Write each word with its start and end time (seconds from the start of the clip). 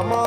amor. 0.00 0.21